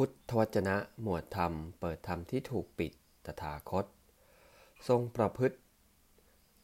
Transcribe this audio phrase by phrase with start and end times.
[0.00, 2.92] พุทธวจนะหมวดธรรม เปิดธรรมที่ถูกปิด
[3.26, 3.86] ตถาคต
[4.88, 5.58] ทรงประพฤติ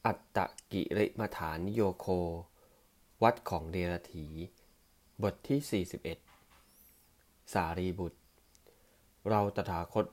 [0.06, 0.38] อัตต
[0.72, 2.06] กิริมฐานโยโค
[3.22, 4.26] วัดของเดรถี
[5.22, 5.84] บทที่
[6.74, 8.20] 41 สารีบุตร
[9.28, 10.06] เราตถาคต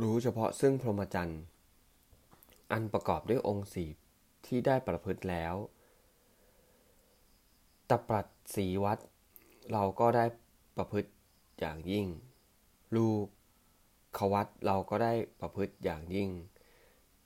[0.00, 1.42] รู้เฉพาะซึ่งพรหมจรรย์
[2.72, 3.84] อันประกอบด้วยองค์สี
[4.46, 5.54] ที่ได้ประพฤติแล้ว
[7.88, 8.98] ตปรัดสีวัด
[9.72, 10.24] เราก็ได้
[10.78, 11.10] ประพฤติ
[11.60, 12.06] อย่างยิ่ง
[12.96, 13.26] ลูก
[14.16, 16.30] ขวัตเราก็ได้ประพฤติอย่างยิ่ง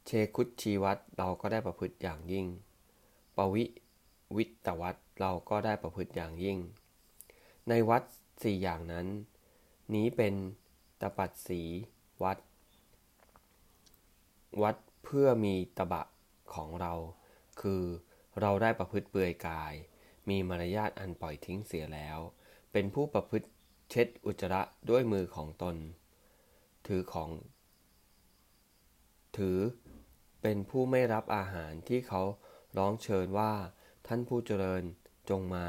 [0.07, 2.47] เชคุชีวัตเราก็ได้ประพฤติอย่างยิ่ง
[3.37, 3.65] ปวิ
[4.37, 6.59] วิตวัตเราก็ได้ประพฤติอย่างยิ่ง
[7.69, 8.03] ในวัด
[8.43, 9.07] สี่อย่างนั้น
[9.95, 10.35] นี้เป็น
[11.01, 11.63] ตปัดสี
[12.23, 12.39] วัด
[14.63, 16.03] วัดเพื่อมีตบะ
[16.55, 16.93] ของเรา
[17.61, 17.83] คือ
[18.41, 19.75] เราได้ประพฤติเปื่อยกาย
[20.29, 22.19] มีมารยาทอันปล่อยทิ้งเสียแล้ว
[22.73, 23.49] เป็นผู้ประพฤติ
[23.91, 25.77] เช็ดอุจจาระด้วยมือของตน
[26.87, 27.31] ถือของ
[29.37, 29.59] ถือ
[30.43, 32.23] เป็นผู้ไม่รับอาหารที่เขา
[32.79, 33.53] ร้องเชิญว่า
[34.07, 34.83] ท่านผู้เจริญ
[35.31, 35.67] จงมา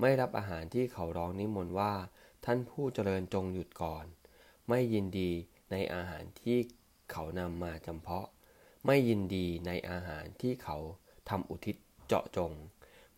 [0.00, 1.94] ไม่รับอาหารที่เขาร้องนิมนต์ว่า
[2.44, 4.04] ท่านผู้เจริญจงหยุดก่อน
[4.68, 5.30] ไม่ยินดี
[5.70, 6.58] ในอาหารที่
[7.10, 8.26] เขานำมาจำเพาะ
[8.86, 10.78] ไม่ยินดีในอาหารที่เขา
[11.28, 12.52] ทำอุทิศเจาะจง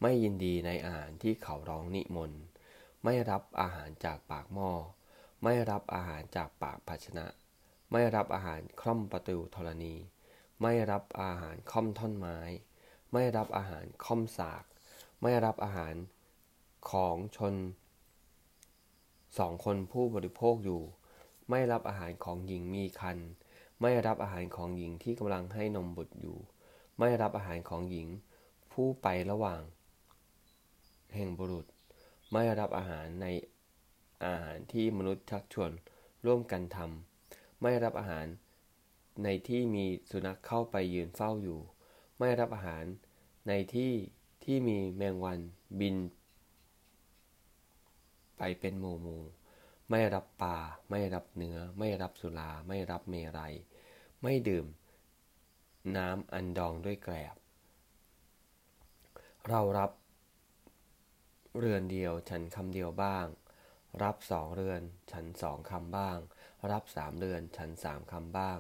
[0.03, 2.41] ไม่ยินดีในอาหารที่เขาร้องนิมนต์
[3.05, 4.71] ไม่รับอาหารจากปากหม้อ
[5.43, 7.27] ไม่รับอาหารจากปากภาชนะ
[7.93, 9.95] ไม่รับอาหารคล่อมประตูธรณี
[10.63, 12.39] ไม่รับอาหารค่อมท่อนไม้
[13.13, 14.65] ไม่รับอาหารค่อมสาก
[15.23, 15.95] ไม่รับอาหาร
[16.91, 17.55] ของชน
[19.39, 20.83] สองคนผู้บริโภคอยู่
[21.51, 23.19] ไม่รับอาหารของหญิงมีคัน
[23.81, 26.39] ไม่รับอาหารของหญิงที่กำลังให้นมบุตรอยู่
[26.99, 28.09] ไม่รับอาหารของหญิง
[28.73, 29.63] ผู้ไประหว่าง
[31.15, 31.67] แห่งบุรุษ
[32.33, 33.27] ไม่รับอาหารใน
[34.25, 35.73] อาหารที่มนุษย์ชักชวน
[36.27, 38.27] ร่วมกันทำไม่รับอาหาร
[39.25, 41.61] ในที่มีสุนัขเข้าไปยืนเฝ้าอยู่
[42.19, 42.85] ไม่รับอาหาร
[43.49, 43.93] ในที่
[44.45, 45.39] ที่มีแมงวัน
[45.81, 45.97] บิน
[48.39, 49.23] ไปเป็นหมู่หมู่
[49.91, 50.57] ไม่รับปลา
[50.91, 53.55] ไม่รับเนื้อ ไม่รับสุรา ไม่รับเมรัย
[54.23, 54.67] ไม่ดื่ม
[55.97, 57.37] น้ำอันดองด้วยแกลบ
[59.49, 59.91] เรารับ
[61.59, 63.27] เรือนเดียวฉันคำเดียวบ้าง
[64.03, 66.19] รับสองเรือน ฉันสองคำบ้าง
[66.71, 68.59] รับสามเรือน ฉันสามคำบ้าง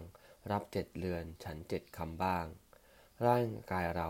[0.50, 2.44] รับเจ็ดเรือน ฉันเจ็ดคำบ้าง
[3.26, 4.08] ร่างกายเรา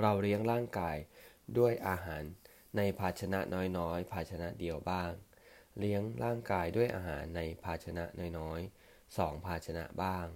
[0.00, 0.96] เราเลี้ยงร่างกาย
[1.58, 2.22] ด้วยอาหาร
[2.76, 3.40] ในภาชนะ
[3.78, 5.12] น้อยๆ ภาชนะเดียวบ้าง
[5.78, 8.04] เลี้ยงร่างกายด้วยอาหารในภาชนะ
[8.38, 10.26] น้อยๆสองภาชนะบ้าง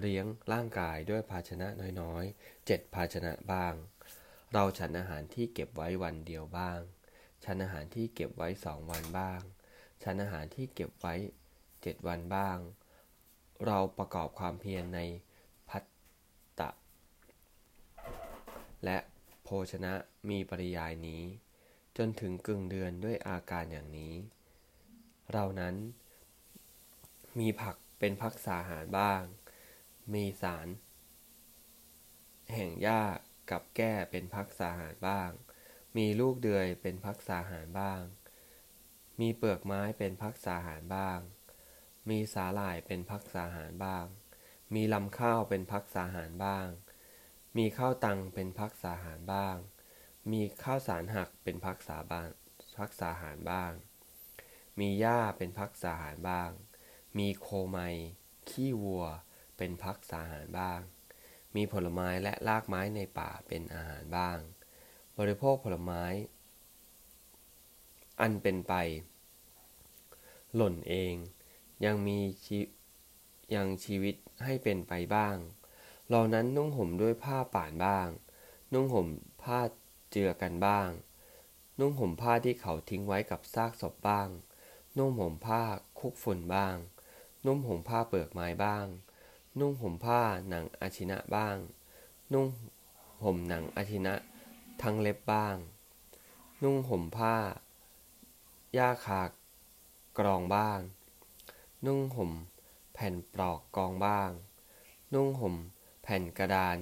[0.00, 1.68] เลี้ยงร่างกายด้วยภาชนะ
[2.00, 3.74] น้อยๆเจ็ดภาชนะบ้าง
[4.52, 6.80] เราฉันอาหารที่เก็บไว้วันเดียวบ้าง
[7.44, 9.40] ฉันอาหารที่เก็บไว้สองวันบ้าง
[10.02, 11.14] ฉันอาหารที่เก็บไว้
[11.82, 12.58] เจ็ดวันบ้าง
[13.66, 15.00] เราประกอบความเพียรใน
[15.68, 15.84] พัต
[16.60, 16.70] ตะ
[18.84, 18.98] และ
[19.42, 19.92] โภชนะ
[20.28, 21.22] มีปริยายนี้
[21.96, 24.14] จนถึงกึ่งเดือนด้วยอาการอย่างนี้
[25.32, 25.74] เรานั้น
[27.38, 29.22] มีผักเป็นพักษาหารบ้าง
[30.14, 30.66] มีสาร
[32.54, 33.02] แห่งหญ้า
[33.50, 35.30] กับแก้เป็นพักษาหารบ้าง
[35.96, 38.02] มีลูกเดือยเป็นพักษาหารบ้าง
[39.20, 41.18] มีเปลือกไม้เป็นพักษาหารบ้าง
[42.08, 44.06] มีสาหร่ายเป็นพักษาหารบ้าง
[44.74, 46.68] มีลำข้าวเป็นพักษาหารบ้าง
[47.56, 49.56] มีข้าวตังเป็นพักษาหารบ้าง
[50.32, 52.28] มีข้าวสารหักเป็นพักษาบาง
[52.78, 53.72] พักษาหารบ้าง
[54.80, 56.50] มีหญ้าเป็นพักษาหารบ้าง
[57.18, 57.78] มีโคไม
[58.48, 59.06] ขี้วัว
[59.56, 60.80] เป็นพักษาหารบ้าง
[61.56, 64.38] มีผลไม้และรากไม้ในป่าเป็นอาหารบ้าง
[65.18, 66.04] บริโภคผลไม้
[68.20, 68.74] อันเป็นไป
[70.54, 71.14] หล่นเอง
[71.84, 72.18] ยังมี
[73.54, 74.14] ยังชีวิต
[74.44, 75.36] ให้เป็นไปบ้าง
[76.08, 78.08] เหล่านั้นนุ่งห่มด้วยผ้าป่านบ้าง
[78.72, 79.06] นุ่งห่ม
[79.42, 79.60] ผ้า
[80.10, 80.88] เจือกันบ้าง
[81.78, 84.28] นุ่งห่มผ้าที่เขาทิ้งไว้กับซากศพบ้าง
[84.96, 85.62] นุ่งห่มผ้า
[85.98, 86.76] คุกฝุ่นบ้าง
[87.46, 88.86] นุ่งห่มผ้าเปลือกไม้บ้าง
[89.60, 91.56] นุ่งห่มผ้าหนังอาชินะบ้าง
[92.32, 92.46] นุ่ง
[93.24, 94.14] ห่มหนังอาชินะ
[94.82, 95.56] ทั้งเล็บบ้าง
[96.62, 97.36] นุ่งห่มผ้า
[98.74, 99.22] หญ้าคา
[100.18, 100.80] กรองบ้าง
[101.86, 102.30] นุ่งห่ม
[102.94, 104.30] แผ่นปลอกกองบ้าง
[105.14, 105.54] นุ่งห่ม
[106.02, 106.78] แผ่นกระดาน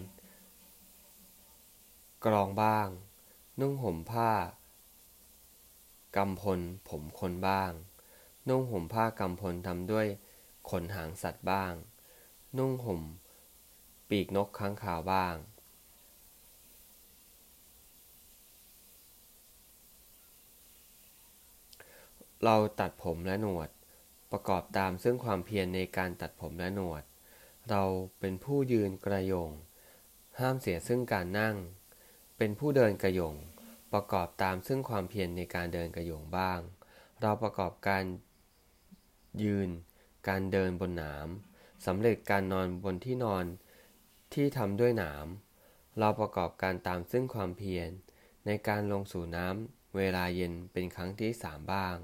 [2.25, 2.89] กรองบ้าง
[3.61, 4.31] นุ่งห่มผ้า
[6.17, 7.73] กำพลผมคนบ้าง
[8.49, 10.07] นุ่งห่มผ้ากำพลทำด้วย
[10.71, 11.73] ขนหางสัตว์บ้าง
[12.59, 13.01] นุ่งห่ม
[14.09, 15.37] ปีกนกค้างคาวบ้าง
[22.45, 23.69] เราตัดผมและหนวด
[24.33, 27.03] ประกอบตามซึ่งความเพียรในการตัดผมและหนวด
[27.71, 27.83] เรา
[28.21, 29.51] เป็นผู้ยืนกระยง
[30.39, 31.57] ห้ามเสียซึ่งการนั่ง
[32.39, 33.35] เป็นผู้เดินกระยง
[33.93, 36.61] ประกอบตามซึ่งความเพียรในการเดินกระยงบ้าง
[37.21, 38.03] เราประกอบการ
[39.43, 39.69] ยืน
[40.29, 41.29] การเดินบนหนาม
[41.87, 43.45] สำเร็จการนอนบนที่นอน
[44.35, 45.27] ที่ทำด้วยหนาม
[45.99, 47.91] เราประกอบการตามซึ่งความเพียร
[48.47, 51.97] ในการลงสู่น้ำเวลาเย็นเป็นครั้งที่สามบ้าง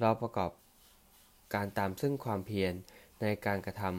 [0.00, 0.50] เราประกอบ
[1.54, 2.72] การตามซึ่งความเพียร
[3.22, 3.94] ในการกระทำ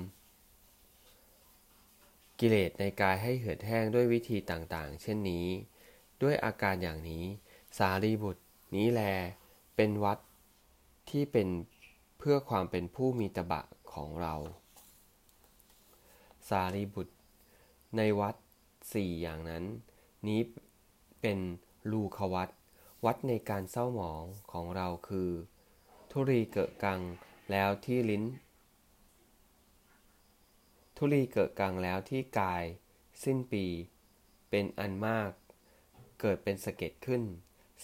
[2.39, 5.45] กิเลสในกายให้เหือดแห้งด้วยวิธีต่างๆ เช่นนี้
[6.21, 7.23] ด้วยอาการอย่างนี้
[7.77, 8.43] สารีบุตร
[8.75, 9.01] นี้แล
[9.75, 10.17] เป็นวัด
[11.09, 11.47] ที่เป็น
[12.17, 13.61] เพื่อความเป็นผู้มีตบะ
[13.93, 14.33] ของเรา
[16.49, 17.15] สารีบุตร
[17.97, 18.35] ในวัด
[18.93, 19.63] สี่อย่างนั้น
[20.27, 20.41] นี้
[21.21, 21.39] เป็น
[21.91, 22.49] ลูควัด
[23.05, 25.29] วัดในการเศร้าหมองของเราคือ
[26.11, 27.01] ทุรีเกิดกัง
[27.51, 28.23] แล้วที่ลิ้น
[30.97, 32.63] ทุรีเกิดกังแล้วที่กาย
[33.23, 33.65] สิ้นปี
[34.49, 35.31] เป็นอันมาก
[36.21, 37.23] เกิดเป็นสะเก็ดขึ้น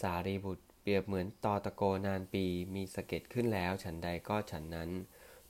[0.01, 4.89] สารีบุตรเปรียบเหมือนตอตะโกนานปีมีสะเก็ดขึ้นแล้ว ฉันใดก็ฉันนั้น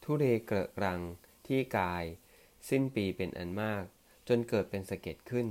[0.04, 1.02] ทุเรเกิดรัง
[1.48, 2.04] ที่กาย
[2.69, 3.84] สิ้นปีเป็นอันมาก
[4.28, 5.48] จนเกิดเป็นสะเก็ดขึ้น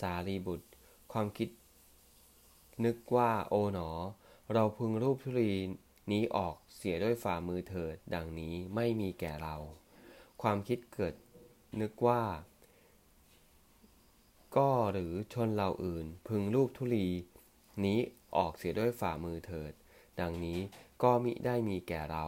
[0.00, 0.68] สารีบุตร
[1.12, 1.48] ความคิด
[2.84, 3.90] นึกว่าโอ๋หนอ
[4.52, 5.52] เราพึงรูปธุรี
[6.12, 9.56] นี้ออกเสียด้วยฝ่ามือเถิด ดังนี้ไม่มีแก่เรา
[10.42, 11.14] ความคิดเกิด
[11.80, 12.22] นึกว่า
[14.56, 17.06] ก็หรือชนเราอื่น พึงรูปธุรี
[17.84, 17.98] นี้
[18.36, 19.72] ออกเสียด้วยฝ่ามือเถิด
[20.20, 20.58] ดังนี้
[21.02, 22.26] ก็มิได้มีแก่เรา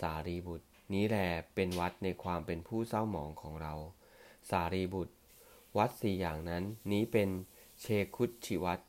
[0.00, 1.16] สารีบุตร นี้แล
[1.54, 3.74] เป็นวัดในความเป็นผู้เศร้าหมองของเรา
[4.50, 5.14] สารีบุตร
[5.78, 7.28] วัดสี่อย่างนั้นนี้เป็น
[7.80, 8.80] เชคุชิวัด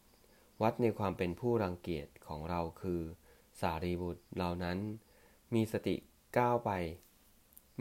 [0.61, 3.01] วัดในความเป็นผู้รังเกียจของเราคือ
[3.61, 4.77] สารีบุตรเหล่านั้น
[5.53, 5.95] มีสติ
[6.37, 6.71] ก้าวไป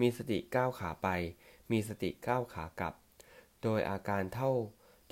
[0.01, 1.09] มีสติก้าวขาไป
[1.71, 2.95] มีสติก้าวขากลับ
[3.63, 4.51] โดยอาการเท่า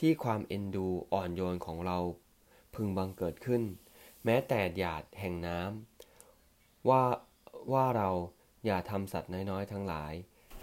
[0.00, 1.98] ที่ความเอ็นดูอ่อนโยนของเรา
[2.74, 3.62] พึงบังเกิดขึ้น
[4.24, 7.02] แม้แต่หยาดแห่งน้ำว่า
[7.72, 8.10] ว่าเรา
[8.64, 10.14] อย่าทำสัตว์น้อยๆ ทั้งหลาย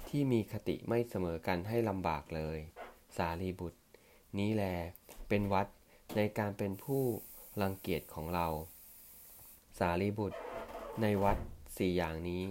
[0.07, 2.57] ที่มีคติไม่เสมอกันให้ลำบากเลย
[3.17, 3.79] สารีบุตร
[4.37, 4.63] นี้แล
[5.29, 5.67] เป็นวัด
[6.15, 7.03] ในการเป็นผู้
[7.61, 8.47] รังเกียจของเรา
[9.79, 10.39] สารีบุตร
[11.01, 11.37] ในวัด
[11.77, 12.43] สี่อย่างนี้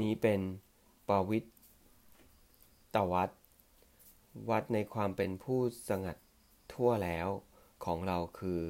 [0.00, 0.40] นี้เป็น
[1.08, 1.44] ปวิต
[2.94, 3.30] ตวัด
[4.50, 6.16] วัดในความเป็นผู้สงัด
[6.72, 7.28] ทั่วแล้ว
[7.84, 8.60] ของเราคือ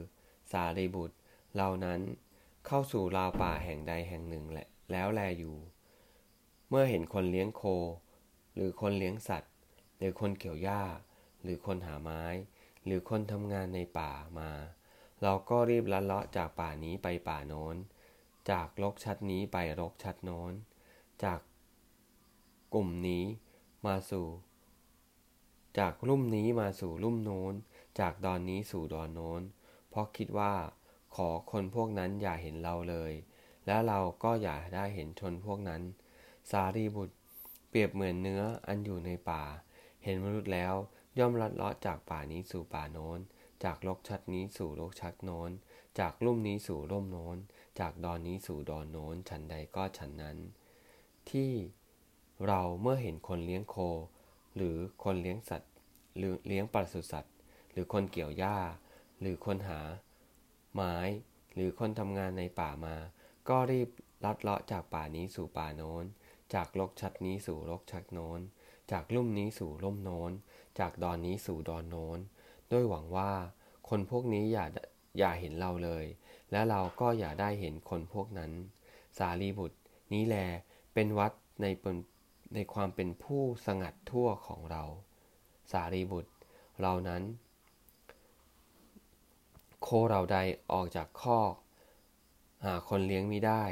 [0.52, 1.16] สารีบุตร
[1.54, 2.00] เหล่านั้น
[2.72, 5.56] เข้าสู่ราวป่าแห่งใดแห่งหนึ่งแหละแล้วแลอยู่
[6.68, 7.62] เมื่อเห็นคนเลี้ยงโค
[8.54, 9.52] หรือคนเลี้ยงสัตว์
[9.98, 10.82] หรือคนเกี่ยวหญ้า
[11.42, 12.22] หรือคนหาไม้
[12.84, 14.50] หรือคนทำงานในป่ามา
[15.22, 17.76] เราก็รีบลัดเลาะจากป่านี้ไปป่าโน้น
[18.50, 20.52] จากรกชัดนี้ไปรกชัดโน้น
[21.24, 21.40] จาก
[22.74, 23.24] กลุ่มนี้
[23.86, 24.26] มาสู่
[25.78, 27.54] จากลุ่มนี้มาสู่ลุ่มโน้น
[28.00, 29.42] จากดอนนี้สู่ดอนโน้น
[29.88, 30.54] เพราะคิดว่า
[31.14, 33.12] ขอคนพวกนั้นอย่าเห็นเราเลย
[33.66, 35.82] และเราก็อย่าได้เห็นชนพวกนั้น
[36.50, 37.16] สารีบุตร
[37.68, 39.42] เปรียบเหมือนเนื้ออันอยู่ในป่า
[40.04, 40.74] เห็นมนุษย์แล้ว
[41.18, 43.18] ย่อมลัดเลาะจากป่านี้สู่ป่าโน้น
[43.64, 45.50] จากลกชัดนี้สู่ลกชัดโน้น
[45.98, 47.36] จากลุ่มนี้สู่ร่มโน้น
[47.80, 50.38] จากดอนนี้สู่ดอนโน้น ฉันใดก็ฉันนั้น
[51.30, 51.52] ที่
[52.46, 53.76] เราเมื่อเห็นคนเลี้ยงโค
[54.56, 55.72] หรือคนเลี้ยงสัตว์
[56.16, 57.34] หรือเลี้ยงปศุสัตว์
[57.72, 58.56] หรือคนเกี่ยวหญ้า
[59.20, 59.80] หรือคนหา
[60.74, 60.96] ไม้
[61.54, 62.96] หรือคนทำงานในป่ามา
[63.48, 63.88] ก็รีบ
[64.24, 66.04] ลัดเลาะจากป่านี้สู่ป่าโน้น
[66.54, 68.40] จากลกชัดนี้สู่ลกชัดโน้น
[68.92, 70.32] จากลุ่มนี้สู่ลุ่มโน้น
[70.78, 72.18] จากดอนนี้สู่ดอนโน้น
[72.72, 73.32] ด้วยหวังว่า
[73.88, 74.66] คนพวกนี้อย่า
[75.18, 76.04] อย่าเห็นเราเลย
[76.50, 78.52] และเราก็อย่าได้เห็นคนพวกนั้น
[79.18, 79.78] สารีบุตร
[80.12, 80.36] นี้แล
[80.94, 81.66] เป็นวัดใน
[82.54, 84.82] ในความเป็นผู้สงัดทั่วของเรา
[85.72, 86.32] สารีบุตร
[86.80, 87.22] เรานั้น
[89.82, 90.38] โคเราใด
[90.72, 91.54] ออกจากคอก
[92.64, 93.64] หาคนเลี้ยงไม่ได้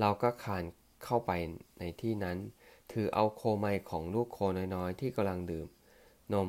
[0.00, 0.64] เราก็คาน
[1.04, 1.30] เข้าไป
[1.78, 2.38] ในที่นั้น
[2.92, 4.38] ถือเอาโคไมของลูกโค
[4.74, 5.68] น้อยๆ ที่กำลังดื่ม
[6.32, 6.48] นม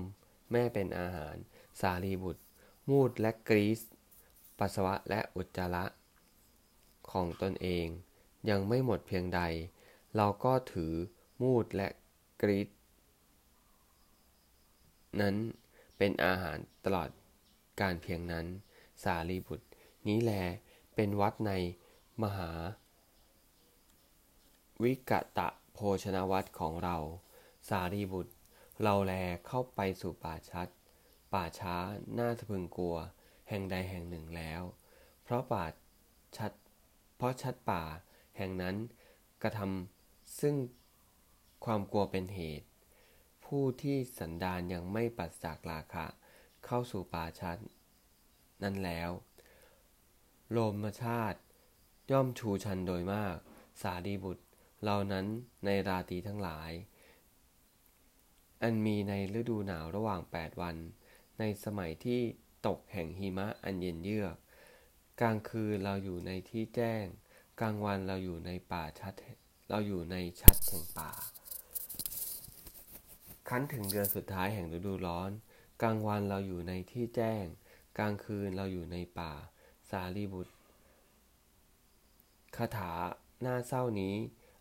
[0.52, 1.36] แม่เป็นอาหาร
[1.82, 2.44] สารีบุตร
[2.90, 3.82] มูดและกรีซ
[4.60, 5.86] ปัสสาวะและอุจจาระ
[7.12, 7.88] ของตนเอง
[8.50, 9.42] ยังไม่หมดเพียงใด
[10.16, 10.94] เราก็ถือ
[11.42, 11.88] มูดและ
[12.42, 12.68] กรีซ
[15.22, 15.36] นั้น
[15.98, 17.10] เป็นอาหารตลอด
[17.82, 18.46] การเพียงนั้น
[19.04, 19.68] สารีบุตร
[20.08, 20.32] นี้แล
[20.96, 21.52] เป็นวัดใน
[22.24, 22.52] มหา
[24.84, 26.98] วิกตะโภชนวัตของเรา
[27.70, 28.34] สารีบุตร
[28.82, 29.14] เราแล
[29.48, 30.68] เข้าไปสู่ป่าชัด
[31.34, 31.76] ป่าช้า
[32.18, 32.98] น่าสะพึงกลัว
[33.50, 34.62] แห่งใดแห่งหนึ่งแล้ว
[35.24, 35.66] เพราะป่า
[36.38, 36.52] ชัด
[37.18, 37.84] เพราะชัดป่า
[38.38, 38.76] แห่งนั้น
[39.42, 40.56] กระทำซึ่ง
[41.66, 42.68] ความกลัวเป็นเหตุ
[43.46, 46.06] ผู้ที่สันดานยังไม่ปัสจากราคะ
[46.66, 47.58] เข้าสู่ป่าชัด
[48.64, 49.10] นั้นแล้ว
[50.52, 51.40] โลมชาติ
[52.12, 53.36] ย่อมชูชันโดยมาก
[53.82, 54.44] สาดีบุตร
[54.82, 55.26] เหล่านั้น
[55.66, 56.72] ในราตีทั้งหลาย
[58.62, 60.76] อันมีในฤดูหนาวระหว่าง 8 วัน
[61.40, 62.22] ในสมัยที่
[62.68, 64.36] ตกแห่งหิมะอันเย็นเยือก
[65.22, 67.06] กลางคืนเราอยู่ในที่แจ้ง
[67.60, 69.14] กลางวันเราอยู่ในป่าชัด
[69.70, 71.12] เราอยู่ในชัดแห่งป่า
[73.50, 75.32] คั้นถึงเดือนสุดท้ายแห่งฤดูร้อน
[75.82, 77.44] กลางวันเราอยู่ในที่แจ้ง
[77.98, 79.34] กลางคืนเราอยู่ในป่า
[79.90, 80.54] สารีบุตร
[82.56, 82.92] คาถา
[83.42, 84.16] หน้าเศร้านี้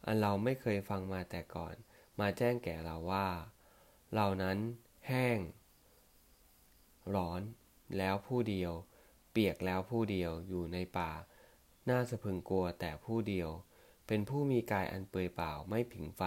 [0.07, 1.75] อันเราไม่เคยฟังมาแต่ก่อน
[2.21, 3.29] มาแจ้งแก่เราว่า
[4.13, 4.59] เหล่านั้น
[5.09, 5.39] แห้ง
[7.15, 7.43] ร้อน
[7.99, 8.73] แล้วผู้เดียว
[9.31, 11.11] เปียกแล้วผู้เดียวอยู่ในป่า
[11.89, 13.51] น่าสะพึงกลัวแต่ผู้เดียว
[14.07, 16.23] เป็นผู้มีกายอันเปื่อยเปล่าไม่ผิงไฟ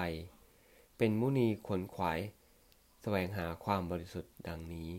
[0.97, 2.19] เป็นมุนีขนขวาย
[3.01, 4.91] แสวงหาความบริสุทธิ์ดังนี้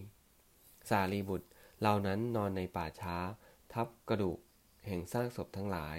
[0.88, 1.48] สารีบุตร
[1.80, 3.16] เหล่านั้นนอนในป่าช้า
[3.72, 4.38] ทับกระดูก
[4.86, 5.98] แห่งสร้างศพทั้งหลาย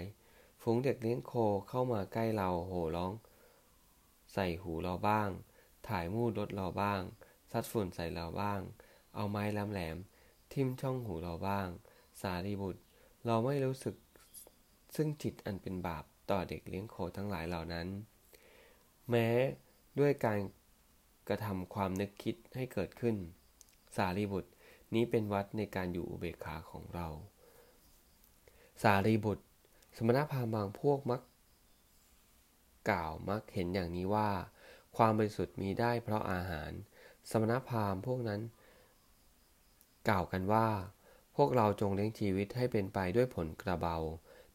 [0.62, 1.32] ฝูงเด็กเลี้ยงโค
[1.68, 3.12] เข้ามาใกล้เราโห่ร้อง
[4.32, 5.28] ใส่หูเราบ้าง
[5.88, 7.00] ถ่ายมูดรถเราบ้าง
[7.52, 8.60] ซัดฝุ่นใส่เราบ้าง
[9.14, 11.68] เอาไม้แหลมๆทิ่มช่องหูเราบ้าง
[12.20, 12.82] สารีบุตร
[13.26, 13.94] เราไม่รู้สึก
[14.96, 17.88] ซึ่งจิตอันเป็นบาปต่อเด็กเลี้ยงโคทั้งหลายเหล่านั้น
[19.10, 19.28] แม้
[19.98, 20.38] ด้วยการ
[21.28, 23.16] กระทำความนึกคิดให้เกิดขึ้น
[23.96, 24.50] สารีบุตร
[24.94, 27.08] นี้เป็นวัดในการอยู่อุเบกขาของเรา
[28.82, 29.44] สารีบุตร
[29.96, 31.20] สมณพราหมณ์บางพวกมัก
[32.90, 34.30] กล่าวมักเห็นอย่างนี้ว่า
[34.96, 36.70] ความบริสุทธิ์มีได้เพราะอาหาร
[37.30, 38.40] สมณพราหมณ์พวกนั้น
[40.08, 40.68] กล่าวกันว่า
[41.36, 43.96] พวกเราจงเลี้ยงชีวิตให้เป็นไปด้วยผลกระเบา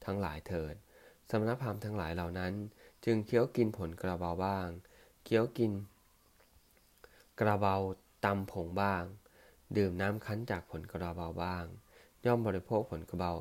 [0.05, 0.75] ทั้งหลายเถิด
[1.29, 2.53] สมณพราหมณ์ทั้งหลายเหล่านั้น
[3.05, 4.67] จึงเคี้ยวกินผลกระเบาบ้าง
[5.23, 5.71] เคี้ยวกิน
[7.39, 7.75] กระเบา
[8.25, 9.03] ตำผงบ้าง
[9.77, 11.65] ดื่มน้ำคั้นจากผลกระเบาบ้าง
[12.25, 13.33] ย่อมบริโภคผลกระเบา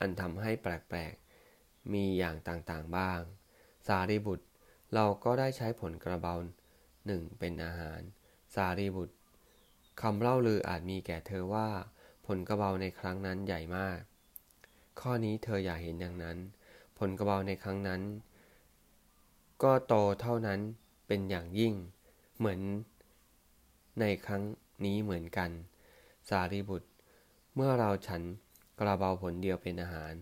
[0.00, 3.20] อันทำให้แปลกๆ มีอย่างต่างๆบ้าง
[3.86, 4.46] สารีบุตร
[4.94, 6.34] เราก็ได้ใช้ผลกระเบา
[7.06, 8.00] หนึ่งเป็นอาหาร
[8.54, 9.16] สารีบุตร
[10.00, 11.68] คำเล่าลืออาจมีแก่เธอว่า
[12.26, 13.98] ผลกระเบาในครั้งนั้นใหญ่มาก
[15.00, 16.38] ข้อนี้เธออย่าเห็นอย่างนั้น
[16.98, 18.00] ผลกระเบาในครั้งนั้น
[19.62, 20.60] ก็โตเท่านั้น
[21.06, 21.74] เป็นอย่างยิ่ง
[22.36, 22.60] เหมือน
[24.00, 24.42] ในครั้ง
[24.86, 25.50] นี้เหมือนกัน
[26.28, 26.88] สารีบุตร
[27.54, 28.22] เมื่อเราฉัน
[28.78, 30.12] กระเบาผลเดียวเป็นอาหาร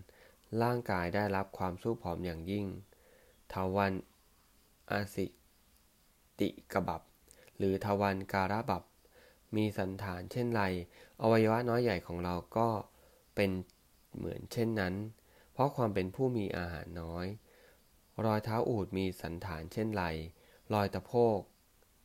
[0.63, 2.65] ร่างกายได้รับความสู้ผอมอย่างยิ่ง
[3.53, 3.93] ทวัน
[4.91, 5.25] อาสิ
[6.39, 7.01] ติกบับ
[7.57, 8.83] หรือทวันการะบับ
[9.55, 10.63] มีสันฐานเช่นไร
[11.21, 12.67] อวัยวะน้อยใหญ่ของเราก็
[13.35, 13.51] เป็น
[14.17, 14.93] เหมือนเช่นนั้น
[15.53, 17.25] เพราะความเป็นผู้มีอาหารน้อย
[18.25, 20.03] รอยเท้าอูดมีสันฐานเช่นไร
[20.73, 21.39] รอยตะโพก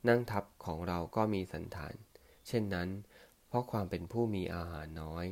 [0.09, 1.95] นั่งทับของเราก็มีสันฐาน
[2.49, 2.89] เช่นนั้น
[3.49, 5.27] เพราะความเป็นผู้มีอาหารน้อย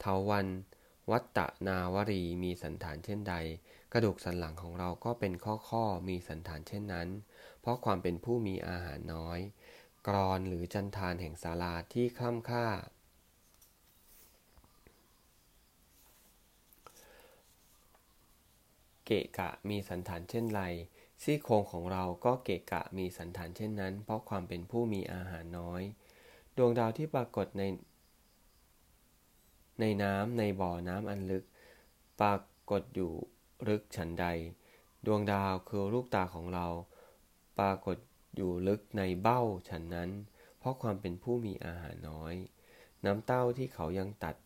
[0.00, 0.46] เทวัน
[1.10, 3.34] วัตตนาวรีมีสันฐานเช่นใด
[3.92, 7.08] กระดูกสันหลังของเราก็เป็นข้อข้อมีสันฐานเช่นนั้น
[7.60, 9.38] เพราะความเป็นผู้มีอาหารน้อย
[10.06, 12.66] กรอนหรือจันทานแห่งศาลาที่คล่ำค่า
[19.06, 20.62] เกะกะมีสันฐานเช่นไร
[21.22, 25.82] ซี่โครงของเราก็เกะกะมีสันฐานเช่นนั้น เพราะความเป็นผู้มีอาหารน้อย
[26.56, 27.62] ดวงดาวที่ปรากฏใน
[29.80, 31.44] ในน้ำในบ่อน้ำอันลึก
[32.20, 32.36] ปรา
[32.70, 33.12] กฏอยู่
[33.68, 34.26] ลึกฉันใด
[35.06, 36.66] ดวงดาวคือลูกตาของเรา
[37.58, 37.96] ปรากฏ
[38.36, 40.10] อยู่ลึกในเบ้าฉันนั้น
[40.58, 42.34] เพราะความเป็นผู้มีอาหารน้อย
[43.04, 44.36] น้ำเต้าที่เขายังตัด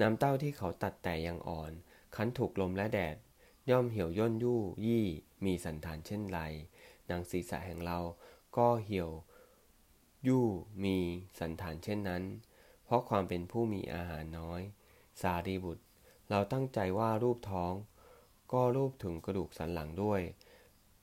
[0.00, 1.72] น้ำเต้าที่เขาตัดแต่ยังอ่อน
[2.14, 3.16] คั้นถูกลมและแดด
[3.70, 5.04] ย่อมเหี่ยวย่นยู่ยี่
[5.44, 6.38] มีสันฐานเช่นไร
[7.10, 7.98] นางศีรษะแห่งเรา
[8.56, 9.10] ก็เหี่ยว
[10.28, 10.44] ยู่
[10.84, 10.96] มี
[11.40, 12.22] สันฐานเช่นนั้น
[12.84, 14.60] เพราะความเป็นผู้มีอาหารน้อย
[15.20, 15.84] สารีบุตร
[16.30, 17.72] เราตั้งใจว่ารูปท้อง
[18.52, 20.20] ก็รูปถึงกระดูกสันหลังด้วย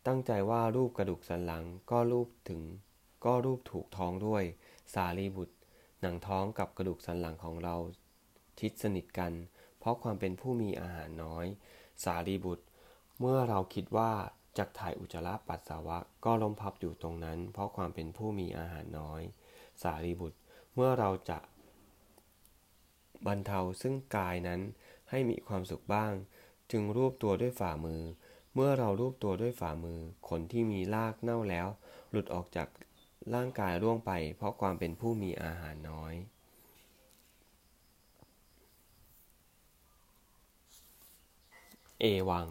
[0.07, 2.61] ตั้งใจว่ารูปกระดูกสันหลังก็รูปถึง
[3.25, 4.43] ก็รูปถูกท้องด้วย
[4.93, 5.55] สารีบุตร
[6.01, 7.75] หนังท้องกับกระดูกสันหลังของเรา
[8.59, 9.33] ชิดสนิทกัน
[9.79, 11.45] เพราะความเป็นผู้มีอาหารน้อย
[12.03, 12.65] สารีบุตร
[13.19, 14.11] เมื่อเราคิดว่า
[14.57, 19.21] จักถ่ายอุจจาระปัสสาวะก็ล้มพับอยู่ตรงนั้น เพราะความเป็นผู้มีอาหารน้อย
[19.81, 20.39] สารีบุตร
[20.73, 21.39] เมื่อเราจะ
[23.27, 24.61] บรรเทาซึ่งกายนั้น
[25.09, 26.13] ให้มีความสุขบ้าง
[26.71, 28.01] จึงรูปตัวด้วยฝ่ามือ
[28.53, 31.67] เมื่อเรารูปตัวด้วยฝ่ามือ ขนที่มีรากเน่าแล้ว
[32.11, 32.67] หลุดออกจาก
[33.33, 36.13] ร่างกายร่วงไป เพราะความเป็นผู้มีอาหารน้อย
[41.99, 42.47] เอวัง